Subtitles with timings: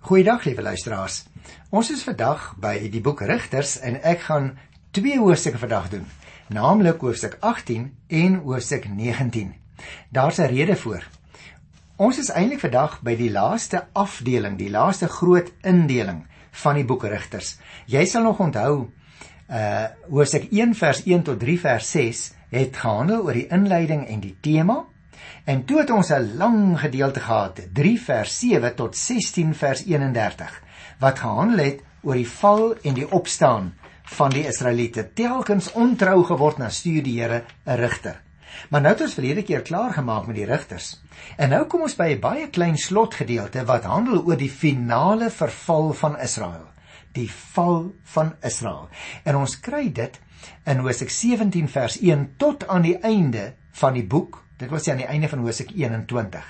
[0.00, 1.26] Goeiedag lieve luisteraars.
[1.68, 4.46] Ons is vandag by die boek Rigters en ek gaan
[4.96, 6.06] twee hoofstukke vandag doen,
[6.48, 9.50] naamlik hoofstuk 18 en hoofstuk 19.
[10.08, 11.04] Daar's 'n rede voor.
[11.96, 17.04] Ons is eintlik vandag by die laaste afdeling, die laaste groot indeling van die boek
[17.04, 17.58] Rigters.
[17.86, 18.88] Jy sal nog onthou
[19.50, 24.20] uh hoofstuk 1 vers 1 tot 3 vers 6 het gehandel oor die inleiding en
[24.20, 24.86] die tema
[25.44, 30.62] En toe het ons 'n lang gedeelte gehad, 3 vers 7 tot 16 vers 31,
[30.98, 35.12] wat gehandel het oor die val en die opstaan van die Israeliete.
[35.12, 38.20] Telkens ontrou geword na stuur die Here 'n rigter.
[38.68, 41.00] Maar nou het ons verlede keer klaar gemaak met die rigters.
[41.36, 45.92] En nou kom ons by 'n baie klein slotgedeelte wat handel oor die finale verval
[45.92, 46.66] van Israel.
[47.12, 48.88] Die val van Israel.
[49.24, 50.20] En ons kry dit
[50.64, 55.00] in Hosea 17 vers 1 tot aan die einde van die boek Dit was aan
[55.00, 56.44] die einde van Hosea 21.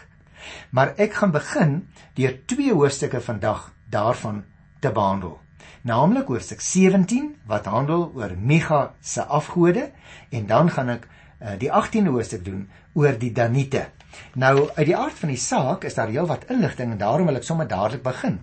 [0.75, 1.77] Maar ek gaan begin
[2.19, 4.43] deur twee hoofstukke vandag daarvan
[4.83, 5.39] te behandel.
[5.87, 9.91] Naamlik Hosea 17 wat handel oor Micha se afgode
[10.31, 12.67] en dan gaan ek uh, die 18de hoofstuk doen
[12.99, 13.87] oor die Danite.
[14.35, 17.47] Nou uit die aard van die saak is daar heelwat inligting en daarom wil ek
[17.47, 18.41] sommer dadelik begin.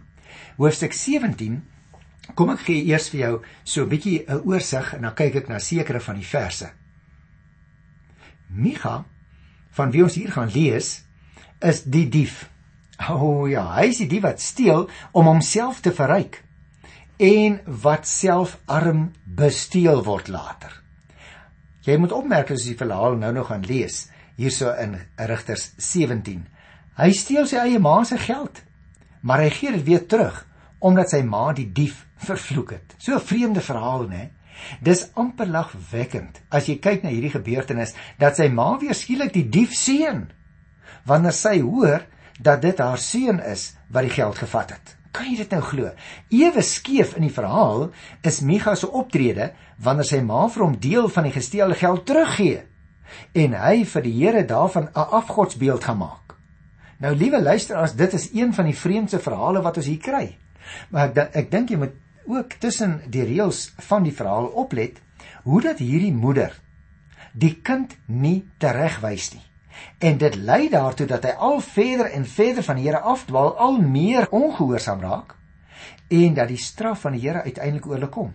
[0.55, 1.59] Hoofstuk 17
[2.35, 5.47] Kom ek gee eers vir jou so 'n bietjie 'n oorsig en dan kyk ek
[5.47, 6.71] na sekere van die verse.
[8.49, 9.05] Micha
[9.77, 11.03] van wie ons hier gaan lees
[11.65, 12.47] is die dief.
[13.09, 16.41] O oh, ja, hy is die dief wat steel om homself te verryk
[17.21, 20.73] en wat self arm besteel word later.
[21.85, 24.97] Jy moet opmerk as jy die verhaal nou nog gaan lees hierso in
[25.29, 26.43] Rigters 17.
[26.97, 28.61] Hy steel sy eie ma se geld,
[29.21, 30.43] maar hy gee dit weer terug
[30.77, 32.95] omdat sy ma die dief vervloek het.
[33.01, 34.29] So 'n vreemde verhaal, né?
[34.81, 39.47] Dis amper lagwekkend as jy kyk na hierdie gebeurtenis dat sy ma weer skielik die
[39.49, 40.25] dief seën
[41.07, 42.05] wanneer sy hoor
[42.43, 44.93] dat dit haar seun is wat die geld gevat het.
[45.15, 45.91] Kan jy dit nou glo?
[46.29, 47.89] Ewe skeef in die verhaal
[48.27, 52.65] is Micha se optrede wanneer sy ma vir hom deel van die gesteelde geld teruggee
[53.39, 56.35] en hy vir die Here daarvan 'n afgodsbeeld gemaak.
[56.99, 60.37] Nou liewe luisteraars, dit is een van die vreemdste verhale wat ons hier kry.
[60.89, 61.95] Maar ek ek dink jy moet
[62.27, 65.01] ook tussen die reëls van die verhaal oplet
[65.43, 66.55] hoe dat hierdie moeder
[67.37, 69.43] die kind nie teregwys nie.
[70.01, 73.77] En dit lei daartoe dat hy al verder en verder van die Here afdwaal, al
[73.81, 75.35] meer ongehoorsaam raak
[76.07, 78.33] en dat die straf van die Here uiteindelik oor hulle kom.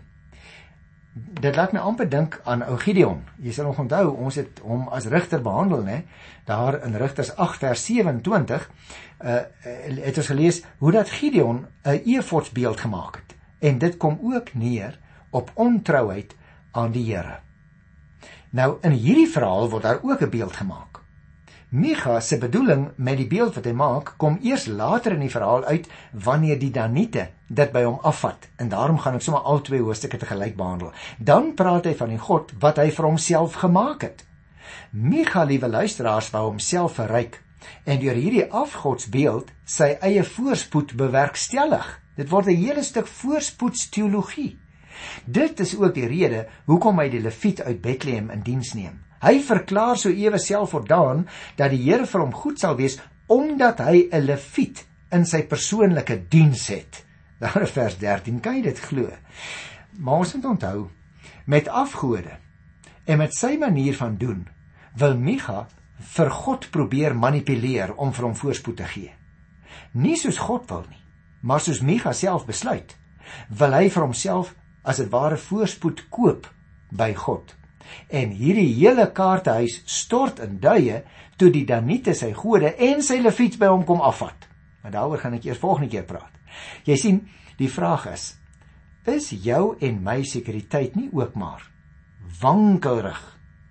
[1.13, 3.21] Dit laat my amper dink aan ou Gideon.
[3.43, 5.99] Jy sal nog onthou, ons het hom as rigter behandel, né?
[6.49, 8.71] Daar in Rigters 8 vers 27
[9.21, 9.43] uh
[10.07, 14.99] het ons gelees hoe dat Gideon 'n efodsbeeld gemaak het en dit kom ook neer
[15.31, 16.35] op ontrouheid
[16.73, 17.39] aan die Here.
[18.51, 21.01] Nou in hierdie verhaal word daar ook 'n beeld gemaak.
[21.73, 25.65] Micha se bedoeling met die beeld wat hy maak, kom eers later in die verhaal
[25.65, 28.49] uit wanneer die Danite dit by hom afvat.
[28.57, 30.93] En daarom gaan ek sommer al twee hoofstukke te gelyk behandel.
[31.19, 34.25] Dan praat hy van die God wat hy vir homself gemaak het.
[34.91, 37.41] Micha, liewe luisteraars, wou homself verryk
[37.85, 42.02] en deur hierdie afgodsbeeld sy eie voorspoed bewerkstellig.
[42.15, 44.59] Dit word 'n hele stuk voorspoedsteologie.
[45.25, 49.01] Dit is ook die rede hoekom hy die Lewiet uit Bethlehem in diens neem.
[49.23, 54.09] Hy verklaar so ewe selfvoldaan dat die Here vir hom goed sal wees omdat hy
[54.11, 57.05] 'n Lewiet in sy persoonlike diens het.
[57.41, 59.11] Daar in vers 13 kan jy dit glo.
[59.99, 60.91] Maar ons moet onthou
[61.45, 62.39] met afgode
[63.05, 64.49] en met sy manier van doen
[64.95, 65.69] wil Micha
[65.99, 69.13] vir God probeer manipuleer om vir hom voorspoed te gee.
[69.93, 71.02] Nie soos God wil nie
[71.43, 72.95] maar soos Micha self besluit,
[73.49, 76.49] wil hy vir homself as dit ware voorspoed koop
[76.91, 77.55] by God.
[78.09, 81.03] En hierdie hele kaartehuis stort in duie
[81.37, 84.47] toe die Danite sy gode en sy leviets by hom kom afvat.
[84.83, 86.33] Maar daaroor gaan ek eers volgende keer praat.
[86.87, 87.21] Jy sien,
[87.59, 88.33] die vraag is:
[89.07, 91.69] is jou en my sekuriteit nie ook maar
[92.43, 93.21] wankelrig,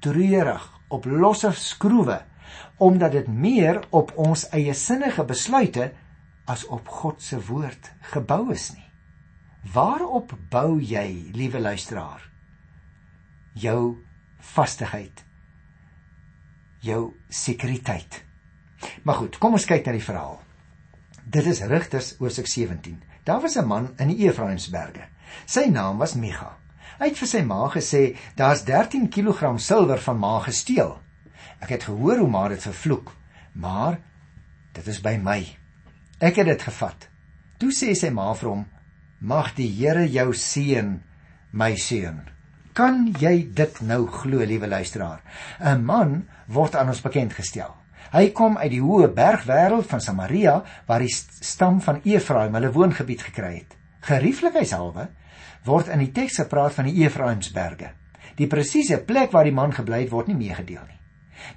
[0.03, 2.19] treurig, op losse skroewe
[2.81, 5.91] omdat dit meer op ons eie sinnige besluite
[6.51, 8.88] as op God se woord gebou is nie.
[9.74, 12.24] Waarop bou jy, liewe luisteraar?
[13.53, 14.01] Jou
[14.53, 15.24] vastigheid.
[16.81, 18.24] Jou sekuriteit.
[19.06, 20.39] Maar goed, kom ons kyk na die verhaal.
[21.31, 22.98] Dit is Rigters Hoofstuk 17.
[23.24, 25.07] Daar was 'n man in die Efraimsberge.
[25.45, 26.57] Sy naam was Micha.
[27.00, 31.01] Hy het vir sy ma gesê, "Daar's 13 kg silwer van ma gesteel.
[31.62, 33.15] Ek het gehoor hoe ma dit vervloek,
[33.53, 34.00] maar
[34.74, 35.61] dit is by my."
[36.21, 37.07] Ek het dit gevat.
[37.57, 38.65] Toe sê sy ma vir hom:
[39.19, 41.00] "Mag die Here jou seën,
[41.51, 42.21] my seun."
[42.73, 45.21] Kan jy dit nou glo, liewe luisteraar?
[45.59, 47.75] 'n Man word aan ons bekend gestel.
[48.13, 53.21] Hy kom uit die hoë bergwêreld van Samaria waar die stam van Efraim hulle woongebied
[53.21, 53.75] gekry het.
[54.01, 55.07] Gerieflikheidshalwe
[55.65, 57.91] word in die teks gepraat van die Efraimsberge.
[58.35, 61.00] Die presiese plek waar die man gebly het word nie meegedeel nie.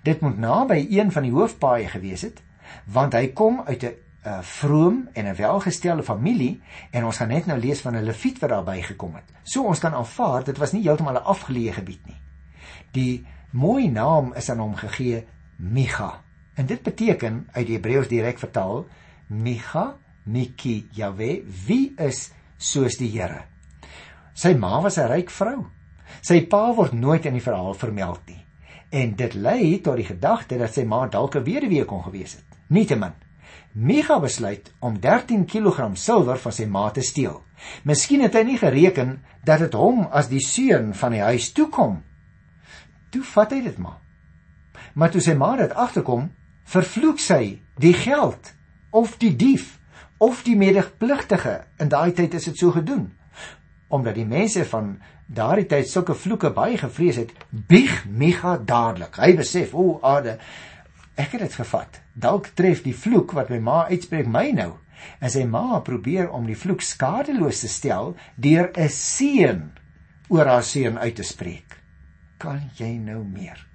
[0.02, 2.42] Dit moet naby een van die hoofpaaie gewees het,
[2.86, 7.46] want hy kom uit 'n uh, vroom en 'n welgestelde familie en ons gaan net
[7.46, 9.32] nou lees van 'n leviet wat daarby gekom het.
[9.42, 12.20] So ons kan aanvaar dit was nie heeltemal 'n afgeleë gebied nie.
[12.90, 15.26] Die mooi naam is aan hom gegee
[15.56, 16.22] Micha.
[16.54, 18.86] En dit beteken uit die Hebreëus direk vertaal
[19.26, 23.44] Micha, Miki Jahwe, wie is soos die Here.
[24.32, 25.66] Sy ma was 'n ryk vrou.
[26.20, 28.46] Sy pa word nooit in die verhaal vermeld nie.
[28.90, 32.44] En dit lei tot die gedagte dat sy ma dalk 'n weduwee kon gewees het.
[32.68, 33.12] Nietemin
[33.74, 37.40] Micha besluit om 13 kg silwer van sy ma te steel.
[37.82, 41.96] Miskien het hy nie gereken dat dit hom as die seun van die huis toekom.
[43.10, 43.98] Toe vat hy dit maar.
[44.94, 46.28] Maar toe sy ma dit agterkom,
[46.70, 48.52] vervloek sy die geld
[48.94, 49.80] of die dief
[50.22, 51.64] of die medepligtige.
[51.82, 53.08] In daai tyd is dit so gedoen.
[53.90, 54.94] Omdat die mense van
[55.26, 59.18] daardie tyd sulke vloeke baie gevrees het, bieg Micha dadelik.
[59.18, 60.38] Hy besef, o, ade,
[61.16, 62.00] ek het dit gevat.
[62.14, 64.72] Dalk tref die vloek wat my ma uitspreek my nou.
[65.20, 69.62] En sy ma probeer om die vloek skadeloos te stel deur 'n seën
[70.28, 71.78] oor haar seun uit te spreek.
[72.38, 73.66] Kan jy nou meer?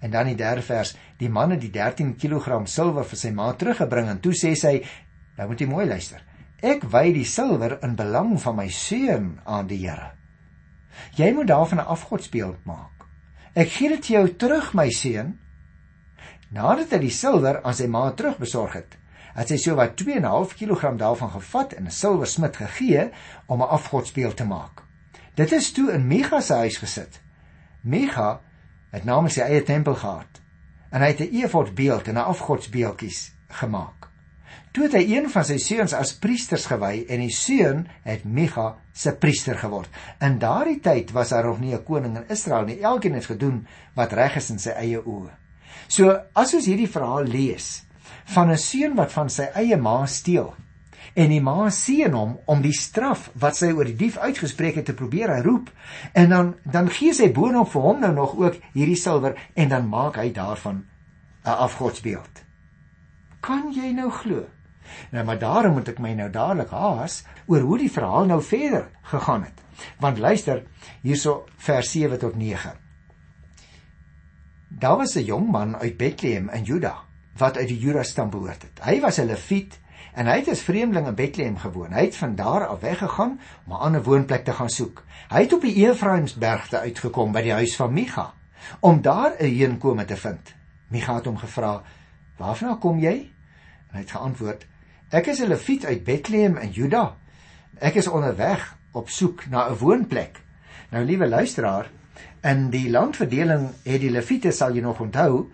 [0.00, 3.52] En dan die derde vers, die man het die 13 kg silwer vir sy ma
[3.52, 4.82] teruggebring en toe sê sy,
[5.36, 6.22] nou moet jy mooi luister.
[6.62, 10.12] Ek wy die silwer in belang van my seun aan die Here.
[11.16, 13.06] Jy moet daarvan 'n afgodsbeeld maak.
[13.54, 15.38] Ek gee dit jou terug my seun
[16.52, 18.96] Nadat hy die silwer aan sy ma terugbesorg het,
[19.32, 23.08] het sy so wat 2.5 kg daarvan gevat en 'n silversmid gegee
[23.46, 24.82] om 'n afgodsbeeld te maak.
[25.34, 27.20] Dit is toe in Micha se huis gesit.
[27.80, 28.40] Micha
[28.90, 30.40] het namens sy eie tempel gehad
[30.90, 34.08] en hy het 'n efodbeeld en 'n afgodsbeeldjies gemaak.
[34.72, 38.76] Toe het hy een van sy seuns as priesters gewy en die seun het Micha
[38.92, 39.88] se priester geword.
[40.20, 42.80] In daardie tyd was daar nog nie 'n koning in Israel nie.
[42.80, 45.41] Elkeen het gedoen wat reg is in sy eie oë.
[45.88, 47.84] So as ons hierdie verhaal lees
[48.34, 50.54] van 'n seun wat van sy eie ma steel
[51.14, 54.88] en die ma seën hom om die straf wat sy oor die dief uitgespreek het
[54.88, 55.68] te probeer herroep
[56.14, 59.88] en dan dan gee sy boonop vir hom nou nog ook hierdie silwer en dan
[59.88, 60.84] maak hy daarvan
[61.44, 62.44] 'n afgodsbeeld.
[63.40, 64.44] Kan jy nou glo?
[65.10, 68.88] Nou maar daarom moet ek my nou dadelik haas oor hoe die verhaal nou verder
[69.02, 69.58] gegaan het.
[69.98, 70.62] Want luister
[71.02, 72.81] hierso vers 7 tot 9.
[74.78, 76.94] Daar was 'n jong man uit Bethlehem in Juda
[77.36, 78.84] wat uit die Juda stam behoort het.
[78.84, 79.78] Hy was 'n Lewiet
[80.14, 81.92] en hy het as vreemdeling in Bethlehem gewoon.
[81.92, 85.04] Hy het van daar af weggegaan om 'n ander woonplek te gaan soek.
[85.28, 88.32] Hy het op die Efraimsbergte uitgekom by die huis van Micha
[88.80, 90.54] om daar 'n heenkome te vind.
[90.88, 91.82] Micha het hom gevra:
[92.36, 93.30] "Waarvan kom jy?"
[93.88, 94.66] En hy het geantwoord:
[95.08, 97.16] "Ek is 'n Lewiet uit Bethlehem in Juda.
[97.78, 100.40] Ek is onderweg op soek na 'n woonplek."
[100.90, 101.90] Nou liewe luisteraar,
[102.42, 105.52] In die landverdeling het die Lewiete sal jy nog onthou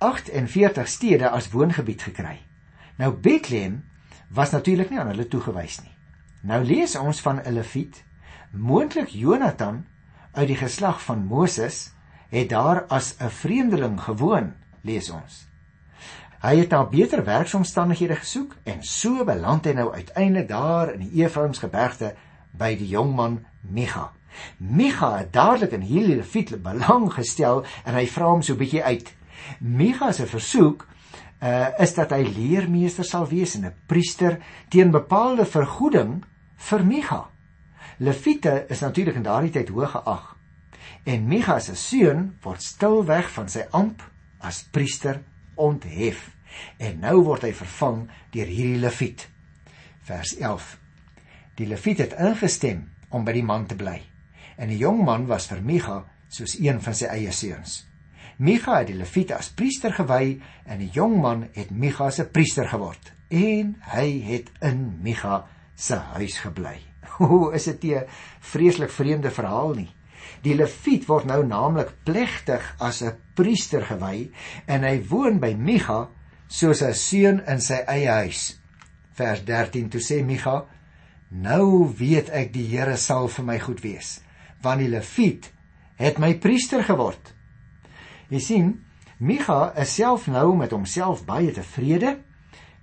[0.00, 2.38] 48 stede as woongebied gekry.
[2.96, 3.82] Nou Bethlehem
[4.32, 5.92] was natuurlik nie aan hulle toegewys nie.
[6.40, 8.00] Nou lees ons van 'n Lewiet,
[8.50, 9.84] moontlik Jonathan
[10.32, 11.92] uit die geslag van Moses
[12.28, 15.46] het daar as 'n vreemdeling gewoon, lees ons.
[16.40, 21.24] Hy het na beter werksomstandighede gesoek en so beland hy nou uiteindelik daar in die
[21.24, 22.14] Efraimsgebergte
[22.50, 23.44] by die jong man
[24.58, 25.16] Micha.
[25.18, 29.12] Het dadelik in hierdie leviet belang gestel en hy vra hom so 'n bietjie uit.
[29.60, 30.86] Micha se versoek
[31.42, 34.38] uh, is dat hy leermeester sal wees en 'n priester
[34.68, 36.24] teen bepaalde vergoeding
[36.56, 37.28] vir Micha.
[37.98, 40.36] Leviete is natuurlik in daardie tyd hoog geag.
[41.04, 44.02] En Micha se seun word stilweg van sy amp
[44.38, 45.22] as priester
[45.54, 46.30] onthef.
[46.78, 49.28] En nou word hy vervang deur hierdie leviet.
[50.02, 50.78] Vers 11.
[51.54, 54.02] Die leviet het ingestem om by die man te bly
[54.56, 57.84] en die jong man was vir Micha soos een van sy eie seuns.
[58.36, 60.36] Micha het die Lewiete as priester gewy
[60.66, 65.44] en die jong man het Micha se priester geword en hy het in Micha
[65.74, 66.76] se huis gebly.
[67.22, 68.04] O, is dit 'n
[68.40, 69.90] vreeslik vreemde verhaal nie?
[70.42, 74.30] Die Lewiet word nou naamlik plegtig as 'n priester gewy
[74.66, 76.08] en hy woon by Micha
[76.48, 78.60] soos 'n seun in sy eie huis.
[79.14, 80.66] Vers 13 toe sê Micha:
[81.30, 84.20] Nou weet ek die Here sal vir my goed wees
[84.62, 85.50] want die leviet
[85.96, 87.32] het my priester geword.
[88.28, 88.72] Jy sien,
[89.18, 92.18] Micha is self nou met homself baie tevrede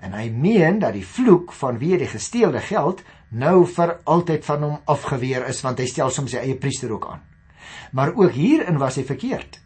[0.03, 4.65] en hy meen dat die vloek van wie die gesteelde geld nou vir altyd van
[4.65, 7.21] hom afgeweer is want hy stel soms sy eie priester ook aan.
[7.93, 9.59] Maar ook hierin was hy verkeerd.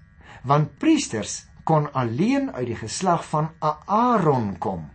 [0.43, 4.89] Want priesters kon alleen uit die geslag van Aaron kom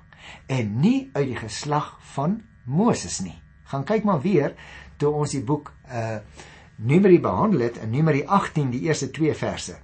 [0.46, 3.36] en nie uit die geslag van Moses nie.
[3.72, 4.54] Gaan kyk maar weer
[5.00, 6.20] toe ons die boek uh
[6.76, 9.76] Numeri behandel het in Numeri 18 die eerste 2 verse.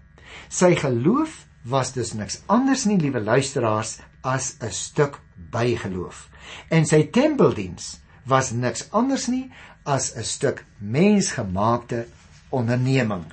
[0.49, 6.29] Sy geloof was dus niks anders nie, liewe luisteraars, as 'n stuk bygeloof.
[6.69, 9.51] En sy tempeldiens was niks anders nie
[9.85, 12.07] as 'n stuk mensgemaakte
[12.49, 13.25] onderneming.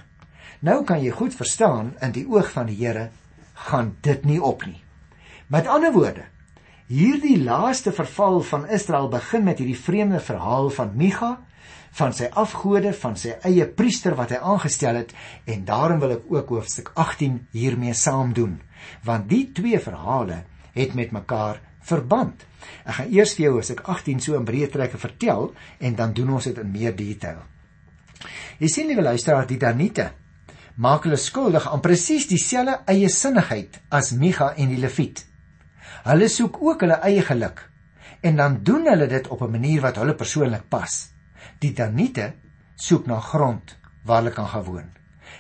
[0.60, 3.10] Nou kan jy goed verstaan in die oog van die Here
[3.54, 4.84] gaan dit nie op nie.
[5.48, 6.26] Met ander woorde,
[6.88, 11.40] hierdie laaste verval van Israel begin met hierdie vreemde verhaal van Micha
[11.96, 15.14] van sy afgode, van sy eie priester wat hy aangestel het
[15.52, 18.58] en daarom wil ek ook hoofstuk 18 hiermee saam doen,
[19.08, 20.44] want die twee verhale
[20.76, 22.44] het met mekaar verband.
[22.84, 26.36] Ek gaan eers vir jou hoofstuk 18 so in breë trekke vertel en dan doen
[26.36, 27.40] ons dit in meer detail.
[28.60, 30.12] Jy sien liewe luisteraar, die Danite
[30.76, 35.24] maak hulle skuldig aan presies dieselfde eie sinnigheid as Micha en die Lewiet.
[36.04, 37.64] Hulle soek ook hulle eie geluk
[38.26, 41.15] en dan doen hulle dit op 'n manier wat hulle persoonlik pas.
[41.60, 42.34] Die Daniete
[42.76, 44.92] soek na grond waar hulle kan gaan woon.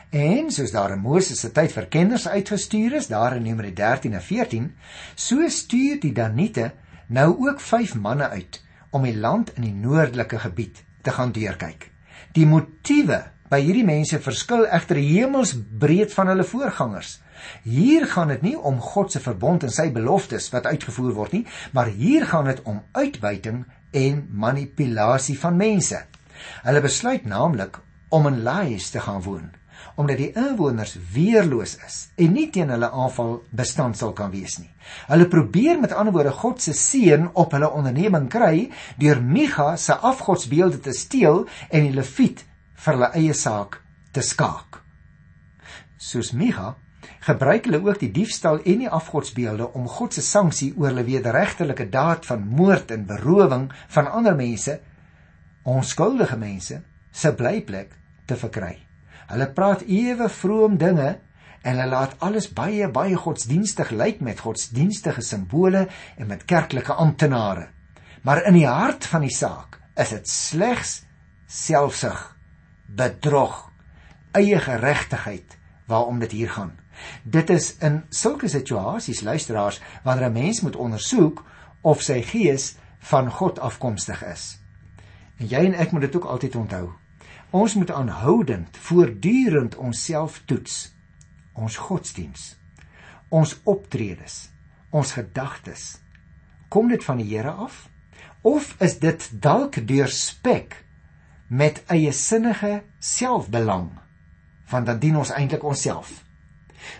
[0.09, 4.13] En soos daar in Moses se tyd vir kenners uitgestuur is, daar in Numeri 13
[4.13, 4.71] en 14,
[5.15, 6.71] so stuur die Daniete
[7.07, 8.61] nou ook 5 manne uit
[8.95, 11.91] om die land in die noordelike gebied te gaan deurkyk.
[12.33, 17.19] Die motiewe by hierdie mense verskil egter hemelsbreed van hulle voorgangers.
[17.67, 21.43] Hier gaan dit nie om God se verbond en sy beloftes wat uitgevoer word nie,
[21.75, 26.01] maar hier gaan dit om uitbuiting en manipulasie van mense.
[26.67, 27.79] Hulle besluit naamlik
[28.15, 29.53] om in Lais te gaan woon
[29.95, 34.71] omdat die inwoners weerloos is en nie teen hulle aanval bestand sal kan wees nie.
[35.07, 38.67] Hulle probeer met ander woorde God se seën op hulle onderneming kry
[38.99, 42.43] deur Micha se afgodsbeelde te steel en die Lewiet
[42.83, 43.79] vir hulle eie saak
[44.11, 44.81] te skaak.
[45.97, 46.73] Soos Micha
[47.25, 51.89] gebruik hulle ook die diefstal en die afgodsbeelde om God se sanksie oor hulle wederregtelike
[51.89, 54.79] daad van moord en berowing van ander mense,
[55.63, 56.81] onskuldige mense,
[57.11, 57.93] se blyplek
[58.25, 58.75] te verkry.
[59.29, 61.15] Hulle praat ewe vroom dinge
[61.65, 67.69] en hulle laat alles baie baie godsdienstig lyk met godsdienstige simbole en met kerklike amptenare.
[68.21, 70.99] Maar in die hart van die saak is dit slegs
[71.49, 72.19] selfsug,
[72.85, 73.69] bedrog,
[74.35, 75.57] eie geregtigheid
[75.89, 76.73] waarom dit hier gaan.
[77.23, 81.43] Dit is in sulke situasies luisteraars wanneer 'n mens moet ondersoek
[81.81, 84.59] of sy gees van God afkomstig is.
[85.37, 86.89] En jy en ek moet dit ook altyd onthou.
[87.49, 90.95] Ons moet aanhoudend voortdurend onsself toets.
[91.53, 92.55] Ons godsdiens,
[93.29, 94.49] ons optredes,
[94.89, 96.01] ons gedagtes.
[96.67, 97.89] Kom dit van die Here af
[98.41, 100.75] of is dit dalk deurspek
[101.47, 103.89] met eie sinnige selfbelang?
[104.69, 106.24] Want dan dien ons eintlik onsself.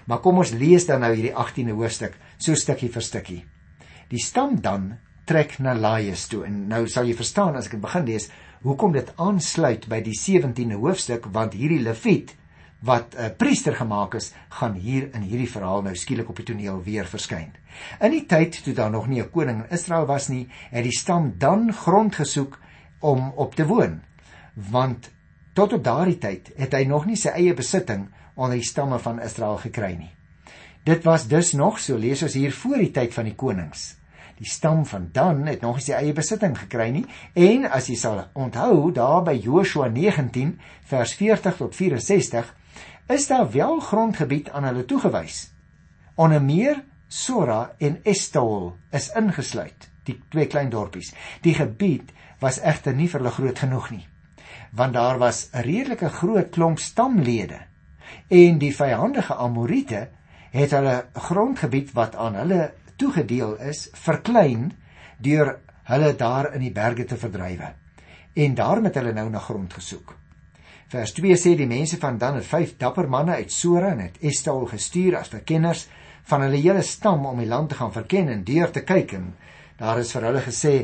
[0.05, 3.41] Maar kom ons lees dan nou hierdie 18de hoofstuk so stukkie vir stukkie.
[4.09, 8.05] Die stam dan trek na Laies toe en nou sal jy verstaan as ek begin
[8.05, 8.29] lees
[8.65, 12.35] hoekom dit aansluit by die 17de hoofstuk want hierdie Lewiet
[12.85, 16.45] wat 'n uh, priester gemaak is, gaan hier in hierdie verhaal nou skielik op die
[16.45, 17.53] toneel weer verskyn.
[17.99, 20.97] In die tyd toe daar nog nie 'n koning in Israel was nie, het die
[20.97, 22.59] stam dan grond gesoek
[22.99, 24.01] om op te woon.
[24.53, 25.11] Want
[25.55, 29.21] tot op daardie tyd het hy nog nie sy eie besitting onder die stamme van
[29.23, 30.11] Israel gekry nie.
[30.85, 33.95] Dit was dus nog so lees ons hier voor die tyd van die konings.
[34.35, 37.05] Die stam van Dan het nog nie sy eie besitting gekry nie
[37.39, 40.57] en as jy sal onthou daar by Joshua 19
[40.91, 42.51] vers 40 tot 64
[43.15, 45.51] is daar wel grondgebied aan hulle toegewys.
[46.15, 51.13] Onder meer Sora en Estaol is ingesluit, die twee klein dorpies.
[51.45, 54.05] Die gebied was egter nie vir hulle groot genoeg nie,
[54.75, 57.59] want daar was 'n redelike groot klomp stamlede
[58.27, 60.09] en die vyandige Amorite
[60.51, 64.71] het hulle grondgebied wat aan hulle toegedeel is verklein
[65.17, 67.73] deur hulle daar in die berge te verdrywe
[68.33, 70.15] en daarom het hulle nou na grond gesoek.
[70.87, 74.17] Vers 2 sê die mense van dan het vyf dapper manne uit Sora en het
[74.19, 75.87] Estaol gestuur as verkenners
[76.29, 79.31] van hulle hele stam om die land te gaan verken en deur te kyk en
[79.79, 80.75] daar is vir hulle gesê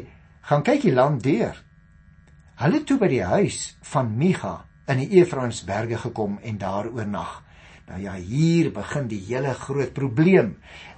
[0.50, 1.60] gaan kyk die land deur.
[2.62, 4.52] Hulle toe by die huis van Micha
[4.92, 7.40] in die Efraimsberge gekom en daar oornag.
[7.88, 10.52] Nou ja, hier begin die hele groot probleem,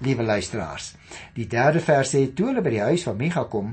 [0.03, 0.89] liewe luisteraars.
[1.37, 3.71] Die derde vers sê toe hulle by die huis van Micha kom,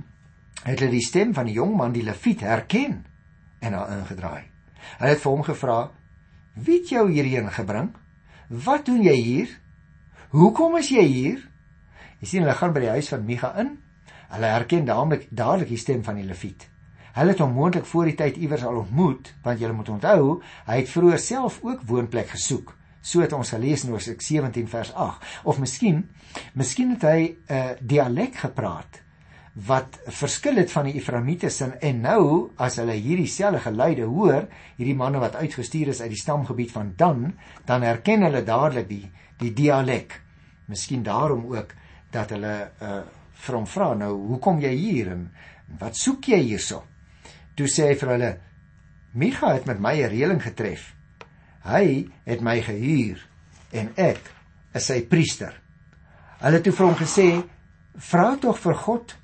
[0.63, 3.01] het hulle die stem van die jong man die Lewiet herken
[3.59, 4.47] en daar ingedraai.
[5.01, 5.79] Hulle het vir hom gevra:
[6.55, 7.91] "Wie het jou hierheen gebring?
[8.49, 9.61] Wat doen jy hier?
[10.31, 11.47] Hoekom is jy hier?"
[12.21, 13.79] Jy sien hulle gaan by die huis van Micha in.
[14.31, 16.71] Hulle herken dadelik dadelik die stem van die Lewiet.
[17.15, 20.77] Hulle het hom moontlik voor die tyd iewers al ontmoet, want jy moet onthou, hy
[20.83, 25.29] het vroeër self ook woonplek gesoek So het ons gelees in Hosea 17 vers 8.
[25.49, 26.03] Of miskien,
[26.53, 29.03] miskien het hy 'n uh, dialek gepraat
[29.67, 34.47] wat verskil het van die Efraimiete sin en nou as hulle hierdie selfde geluide hoor,
[34.77, 37.35] hierdie manne wat uitgestuur is uit die stamgebied van Dan,
[37.67, 40.21] dan herken hulle dadelik die die dialek.
[40.67, 41.75] Miskien daarom ook
[42.13, 43.03] dat hulle uh
[43.41, 45.31] vir hom vra nou, "Hoekom jy hier en
[45.79, 46.83] wat soek jy hierso?"
[47.57, 48.39] Toe sê hy vir hulle,
[49.15, 50.95] "Micha het met my 'n reëling getref.
[51.65, 53.19] Hy het my gehuur
[53.73, 54.21] en ek
[54.75, 55.61] is sy priester."
[56.41, 57.45] Hulle het toe vir hom gesê,
[57.97, 59.17] "Vra tog vir God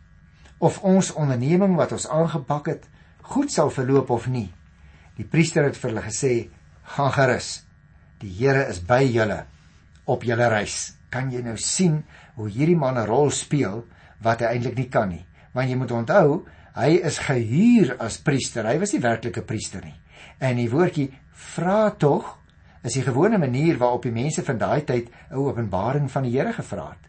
[0.59, 2.88] of ons onderneming wat ons aangepak het
[3.23, 4.52] goed sal verloop of nie."
[5.16, 6.50] Die priester het vir hulle gesê,
[6.85, 7.64] "Gaan gerus.
[8.18, 9.47] Die Here is by julle
[10.04, 12.04] op julle reis." Kan jy nou sien
[12.35, 13.87] hoe hierdie man 'n rol speel
[14.21, 15.26] wat hy eintlik nie kan nie?
[15.56, 16.42] Want jy moet onthou,
[16.76, 18.66] hy is gehuur as priester.
[18.68, 19.96] Hy was nie werklike priester nie.
[20.38, 21.08] En die woordjie
[21.56, 22.34] vra tog
[22.86, 26.52] is die gewone manier waarop die mense van daai tyd 'n openbaring van die Here
[26.52, 27.04] gevra het.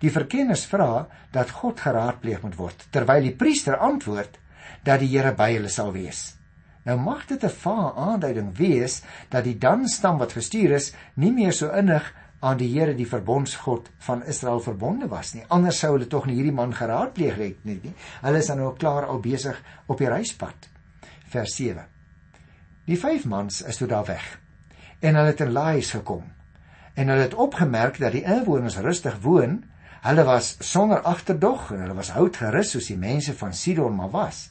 [0.00, 4.38] Die verkenners vra dat God geraadpleeg moet word, terwyl die priester antwoord
[4.82, 6.34] dat die Here by hulle sal wees.
[6.84, 11.32] Nou mag dit 'n vae aanduiding wees dat die dan stam wat gestuur is nie
[11.32, 15.44] meer so innig aan die Here die verbondsgod van Israel verbonde was nie.
[15.48, 17.78] Anders sou hulle tog nie hierdie man geraadpleeg het nie.
[17.84, 17.94] nie.
[18.24, 20.66] Hulle is nou klaar al besig op die reispad.
[21.30, 21.86] Vers 7.
[22.90, 24.26] Die vyf mans is toe daar weg.
[25.00, 26.26] En hulle het in Lais gekom.
[26.94, 29.62] En hulle het opgemerk dat die inwoners rustig woon.
[30.02, 34.48] Hulle was sonder agterdog en hulle was houtgerus soos die mense van Sidon maar was.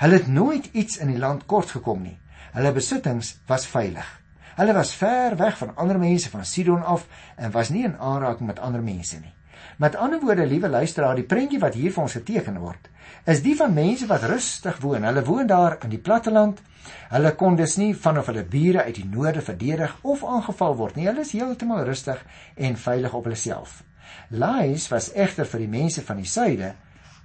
[0.00, 2.16] Hulle het nooit iets in die land kort gekom nie.
[2.56, 4.08] Hulle besittings was veilig.
[4.56, 8.46] Hulle was ver weg van ander mense van Sidon af en was nie in aanraking
[8.48, 9.34] met ander mense nie.
[9.76, 12.88] Met ander woorde, liewe luisteraar, die prentjie wat hier vir ons geteken word,
[13.28, 15.04] is die van mense wat rustig woon.
[15.04, 16.62] Hulle woon daar in die platteland.
[17.10, 20.96] Hulle kon dus nie van of hulle bure uit die noorde verdedig of aangeval word
[20.96, 21.06] nie.
[21.10, 22.24] Hulle is heeltemal rustig
[22.56, 23.82] en veilig op hulle self.
[24.30, 26.72] Lais was egter vir die mense van die suide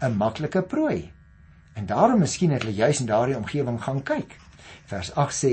[0.02, 1.12] 'n maklike prooi.
[1.74, 4.36] En daarom miskien het hulle juis in daardie omgewing gaan kyk.
[4.92, 5.52] Vers 8 sê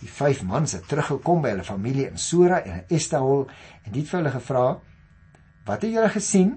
[0.00, 3.48] die vyf mans het teruggekom by hulle familie in Sora en Estaol
[3.82, 4.66] en dit vir hulle gevra
[5.66, 6.52] wat het julle gesien?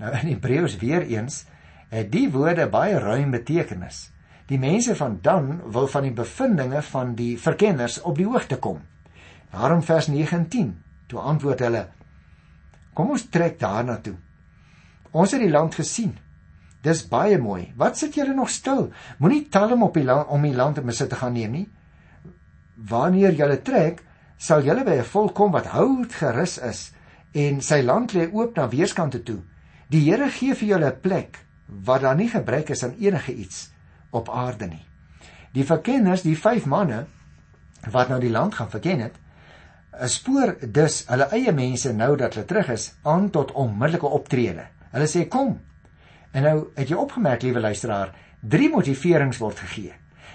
[0.00, 1.44] Nou in Hebreëus weer eens
[1.90, 4.08] het die woorde baie ruim betekenis.
[4.50, 8.80] Die mense van Dan wil van die bevindinge van die verkenners op die hoogte kom.
[9.52, 10.72] Daarom vers 19
[11.06, 11.86] toe antwoord hulle
[12.94, 14.16] kom ons trek daarna toe.
[15.14, 16.16] Ons het die land gesien
[16.82, 20.56] dis baie mooi wat sit julle nog stil moenie talm op die land om die
[20.56, 21.68] land in besit te gaan neem nie
[22.88, 24.02] wanneer jy trek,
[24.38, 26.92] sal jy by 'n volk kom wat hout gerus is
[27.34, 29.42] en sy land lê oop na weerskante toe.
[29.90, 31.38] Die Here gee vir julle 'n plek
[31.68, 33.70] wat daar nie gebrek is aan enige iets
[34.10, 34.86] op aarde nie.
[35.52, 37.06] Die verkenners, die vyf manne
[37.90, 39.14] wat nou die land gaan verken het,
[40.06, 44.66] spoor dus hulle eie mense nou dat hulle terug is aan tot onmiddellike optrede.
[44.90, 45.60] Hulle sê kom.
[46.30, 49.92] En nou het jy opgemerk, liewe luisteraar, drie motiverings word gegee.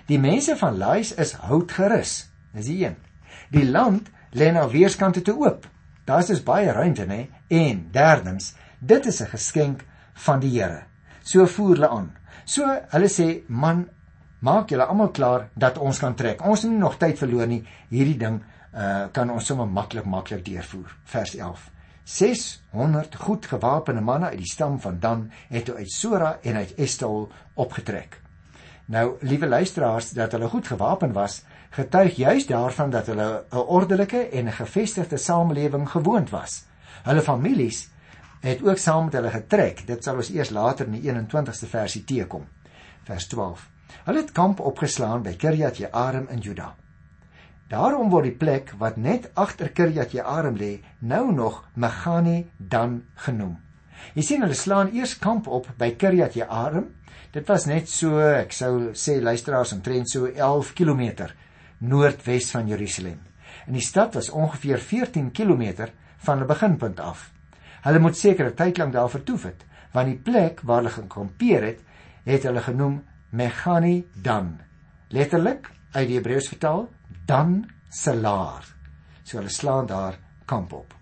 [0.09, 2.27] Die mense van Lais is houtgerus.
[2.53, 2.97] Dis die een.
[3.51, 5.65] Die land lê na weerskante toe oop.
[6.05, 7.25] Daar's dus baie ruimte, nê?
[7.47, 10.83] En derdens, dit is 'n geskenk van die Here.
[11.23, 12.11] So voer hulle aan.
[12.45, 13.89] So hulle sê, "Man,
[14.39, 16.45] maak julle almal klaar dat ons kan trek.
[16.45, 17.67] Ons het nie nog tyd verloor nie.
[17.89, 21.71] Hierdie ding uh kan ons sommer maklik maklik deurvoer." Vers 11.
[22.05, 27.31] 600 goed gewapende manne uit die stam van Dan het uit Sora en uit Estaol
[27.53, 28.21] opgetrek.
[28.85, 34.29] Nou, liewe luisteraars, dat hulle goed gewapen was, getuig juis daarvan dat hulle 'n ordelike
[34.29, 36.63] en 'n gevestigde samelewing gewoond was.
[37.03, 37.89] Hulle families
[38.39, 39.87] het ook saam met hulle getrek.
[39.87, 42.47] Dit sal ons eers later in die 21ste versie teekom.
[43.03, 43.69] Vers 12.
[44.03, 46.75] Hulle het kamp opgeslaan by Kirjat Jearim in Juda.
[47.65, 53.55] Daarom word die plek wat net agter Kirjat Jearim lê, nou nog Megani dan genoem.
[54.13, 56.91] Jy sien hulle slaan eers kamp op by Kirjat Jearim.
[57.33, 61.31] Dit was net so, ek sou sê luisteraars omtrent so 11 km
[61.81, 63.17] noordwes van Jerusalem.
[63.65, 65.87] En die stad was ongeveer 14 km
[66.27, 67.31] van die beginpunt af.
[67.81, 71.63] Hulle moet seker 'n tyd lank daar vertoef het, want die plek waar hulle gekampeer
[71.63, 71.81] het,
[72.25, 74.59] het hulle genoem Megani Dan.
[75.09, 76.89] Letterlik uit die Hebreëus vertaal
[77.25, 78.63] Dan Salar.
[79.23, 80.93] So hulle slaan daar kamp op.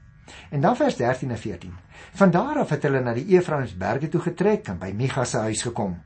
[0.49, 1.73] En dan vers 13 en 14.
[2.13, 5.63] Van daar af het hulle na die Efraimsberge toe getrek en by Micha se huis
[5.67, 5.97] gekom.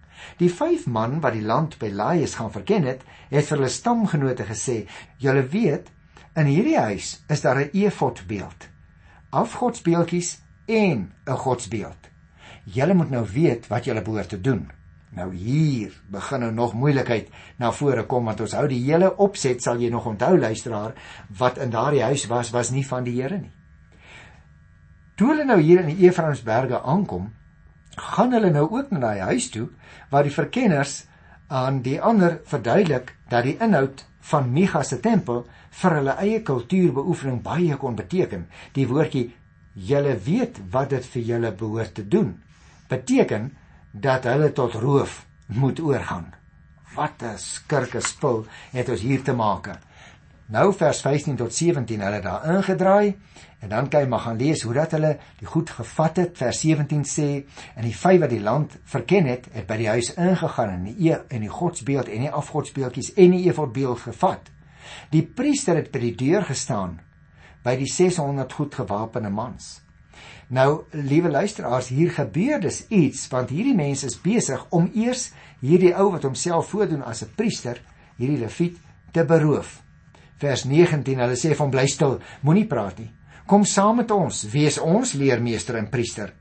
[0.41, 4.47] Die vyf man wat die land by Laies gaan verken het, het vir hulle stamgenote
[4.47, 4.87] gesê:
[5.21, 5.91] "Julle weet,
[6.33, 8.69] in hierdie huis is daar 'n efodbeeld,
[9.29, 12.09] afgodsbeeldjies en 'n godsbeeld.
[12.63, 14.71] Julle moet nou weet wat julle behoort te doen."
[15.17, 19.63] Nou hier begin nou nog moeilikheid na vore kom want ons hou die hele opset
[19.63, 20.93] sal jy nog onthou luisteraar
[21.39, 23.53] wat in daardie huis was was nie van die Here nie.
[25.17, 27.31] Toe hulle nou hier in die Efraimsberge aankom,
[27.97, 29.65] gaan hulle nou ook na daai huis toe
[30.11, 31.07] waar die verkenners
[31.47, 35.47] aan die ander verduidelik dat die inhoud van Micha se tempel
[35.81, 38.45] vir hulle eie kultuurbeoefening baie kon beteken.
[38.77, 39.31] Die woordjie
[39.73, 42.35] julle weet wat dit vir julle behoort te doen
[42.89, 43.49] beteken
[43.99, 46.33] dat hulle tot roof moet oorgaan.
[46.95, 49.79] Wat 'n skurke spul het ons hier te maak.
[50.45, 53.15] Nou vers 15 tot 17 hulle daar ingedraai
[53.59, 56.37] en dan kan jy maar gaan lees hoe dat hulle die goed gevat het.
[56.37, 60.13] Vers 17 sê en die vyf wat die land verken het, het by die huis
[60.13, 64.51] ingegaan en die e en die godsbeeld en die afgodsbeeldjies en die efodbeeld gevat.
[65.09, 66.99] Die priester het by die deur gestaan
[67.63, 69.81] by die 600 goed gewapende mans.
[70.47, 75.91] Nou, liewe luisteraars, hier gebeur dus iets want hierdie mense is besig om eers hierdie
[75.91, 77.81] ou wat homself voordoen as 'n priester,
[78.15, 78.77] hierdie leviet
[79.11, 79.81] te beroof.
[80.37, 83.11] Vers 19, hulle sê van bly stil, moenie praat nie.
[83.45, 86.33] Kom saam met ons, wees ons leermeester en priester.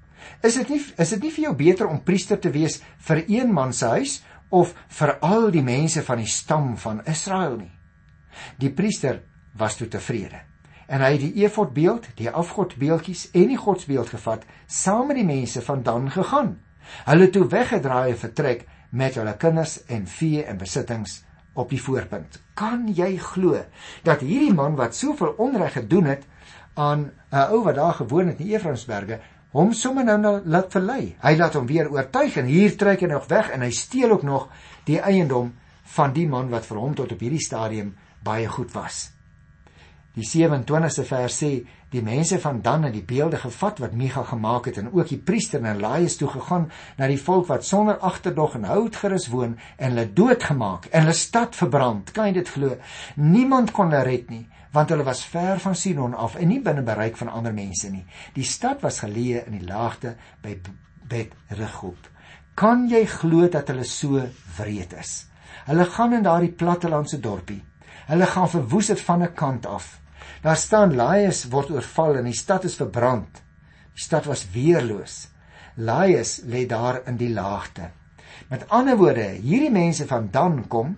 [0.43, 3.53] Is dit nie is dit nie vir jou beter om priester te wees vir een
[3.53, 7.73] man se huis of vir al die mense van die stam van Israel nie?
[8.59, 9.23] Die priester
[9.55, 10.56] was toe tevrede
[10.87, 15.63] en hy het die efodbeeld, die afgodbeeldjies en die godsbeeld gevat, saam met die mense
[15.63, 16.57] van Dan gegaan.
[17.05, 21.23] Hulle toe weggedraai en vertrek met hulle kinders en vee en besittings
[21.57, 22.39] op die voorpunt.
[22.55, 23.59] Kan jy glo
[24.07, 26.27] dat hierdie man wat soveel onreg gedoen het
[26.75, 29.21] aan 'n ou wat daar gewoon het in Efraimsberge,
[29.51, 31.17] hom sommer nou nou laat verlei.
[31.23, 34.23] Hy laat hom weer oortuig en hier trek hy nog weg en hy steel ook
[34.23, 34.49] nog
[34.85, 39.16] die eiendom van die man wat vir hom tot op hierdie stadium baie goed was.
[40.17, 41.51] Die 27ste vers sê
[41.93, 45.21] die mense van Dan het die beelde gevat wat Micha gemaak het en ook die
[45.21, 49.93] priester en Elias toe gegaan na die volk wat sonder agterdog en houtgerus woon en
[49.93, 52.15] hulle doodgemaak en hulle stad verbrand.
[52.17, 52.79] Kan jy dit glo?
[53.21, 56.83] Niemand kon hulle red nie want hulle was ver van Sidon af en nie binne
[56.85, 58.05] bereik van ander mense nie.
[58.37, 60.57] Die stad was geleë in die laagte by
[61.09, 62.09] Bet Regob.
[62.57, 64.21] Kan jy glo dat hulle so
[64.57, 65.27] wreed is?
[65.69, 67.63] Hulle gaan in daardie plattelandse dorpie.
[68.09, 70.01] Hulle gaan verwoes dit van 'n kant af.
[70.43, 73.43] Daar staan Laius word oorval en die stad is verbrand.
[73.97, 75.27] Die stad was weerloos.
[75.77, 77.91] Laius lê daar in die laagte.
[78.49, 80.95] Met ander woorde, hierdie mense van Dan kom,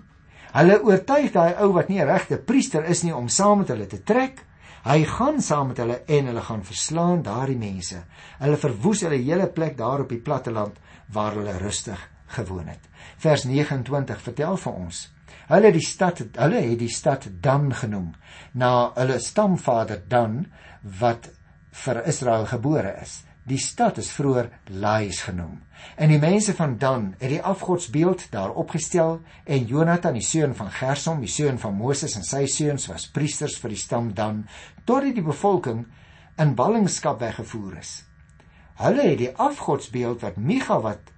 [0.53, 4.03] hulle oortuig daai ou wat nie regte priester is nie om saam met hulle te
[4.03, 4.45] trek.
[4.85, 8.01] Hy gaan saam met hulle en hulle gaan verslaan daardie mense.
[8.39, 10.79] Hulle verwoes hulle hele plek daar op die platte land
[11.13, 12.01] waar hulle rustig
[12.39, 12.85] gewoon het.
[13.19, 15.07] Vers 29 vertel vir ons
[15.49, 18.13] Hulle die stad hulle het die stad Dan genoem
[18.53, 20.43] na hulle stamvader Dan
[21.01, 21.31] wat
[21.85, 23.23] vir Israel gebore is.
[23.49, 25.63] Die stad is vroeër Lais genoem.
[25.97, 30.71] En die mense van Dan het die afgodsbeeld daar opgestel en Jonathan die seun van
[30.71, 34.45] Gersom, die seun van Moses en sy seuns was priesters vir die stam Dan
[34.85, 35.87] tot die bevolking
[36.37, 38.03] in ballingskap weggevoer is.
[38.79, 41.09] Hulle het die afgodsbeeld wat Micha wat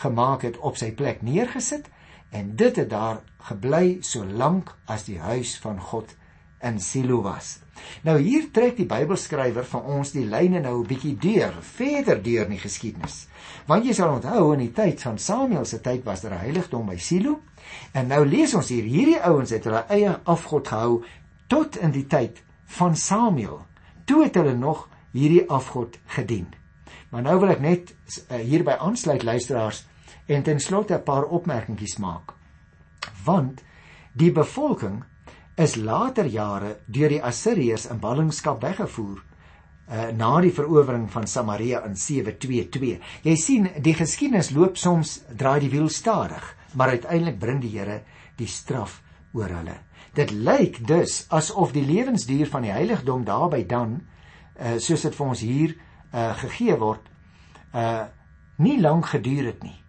[0.00, 1.90] gemaak het op sy plek neergesit
[2.30, 6.14] en dit het daar gebly so lank as die huis van God
[6.62, 7.58] in Silo was.
[8.04, 12.44] Nou hier trek die Bybelskrywer van ons die lyne nou 'n bietjie deur, verder deur
[12.44, 13.26] in die geskiedenis.
[13.66, 16.86] Want jy sal onthou in die tyd van Samuel se tyd was daar 'n heiligdom
[16.86, 17.40] by Silo.
[17.92, 21.04] En nou lees ons hier hierdie ouens het hulle eie afgod gehou
[21.46, 23.66] tot in die tyd van Samuel.
[24.04, 26.46] Toe het hulle nog hierdie afgod gedien.
[27.10, 27.94] Maar nou wil ek net
[28.30, 29.86] uh, hierby aansluit luisteraars
[30.34, 32.34] en ten slotte 'n paar opmerkingies maak.
[33.24, 33.62] Want
[34.12, 35.04] die bevolking
[35.54, 39.18] is later jare deur die Assiriërs in ballingskap weggevoer
[39.90, 43.00] uh, na die verowering van Samaria in 722.
[43.22, 48.02] Jy sien, die geskiedenis loop soms draai die wiel stadig, maar uiteindelik bring die Here
[48.36, 49.76] die straf oor hulle.
[50.14, 54.00] Dit lyk dus asof die lewensduur van die heiligdom daarby dan
[54.60, 55.76] uh, soos dit vir ons hier
[56.14, 57.02] uh, gegee word,
[57.74, 58.06] uh
[58.60, 59.80] nie lank geduur het nie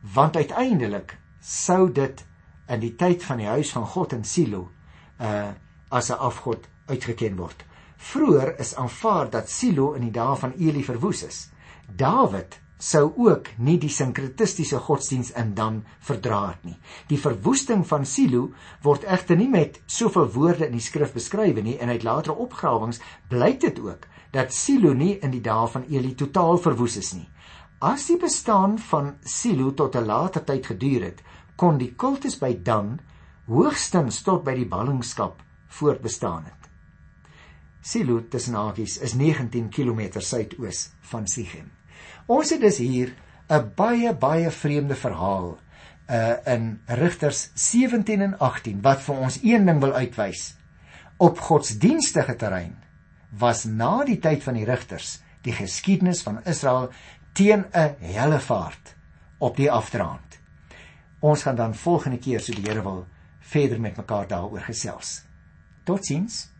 [0.00, 2.24] want uiteindelik sou dit
[2.68, 4.68] in die tyd van die huis van God in Silo
[5.20, 5.50] uh
[5.90, 7.64] as 'n afgod uitgeken word.
[7.96, 11.50] Vroer is aanvaar dat Silo in die dae van Eli verwoes is.
[11.96, 16.76] Dawid sou ook nie die sinkretistiese godsdiens in dan verdra het nie.
[17.08, 21.78] Die verwoesting van Silo word egter nie met soveel woorde in die skrif beskryf nie
[21.78, 26.14] en uit latere opgrawings blyk dit ook dat Silo nie in die dae van Eli
[26.14, 27.28] totaal verwoes is nie.
[27.78, 31.22] As die bestaan van Silo tot 'n later tyd geduur het,
[31.56, 32.98] kon die kultus by Dan
[33.46, 36.68] hoogstens tot by die ballingskap voortbestaan het.
[37.80, 41.70] Silo tussen hakies is 19 km suidoos van Sichem.
[42.26, 43.14] Ons het dus hier
[43.48, 45.58] 'n baie baie vreemde verhaal
[46.10, 50.56] uh in Rigters 17 en 18 wat vir ons een ding wil uitwys.
[51.16, 52.76] Op godsdienstige terrein
[53.30, 56.90] was na die tyd van die Rigters die geskiedenis van Israel
[57.38, 58.96] teen 'n hellevaart
[59.38, 60.38] op die afdraand.
[61.18, 63.06] Ons gaan dan volgende keer so die Here wil
[63.38, 65.22] verder met mekaar daaroor gesels.
[65.84, 66.50] Totsiens.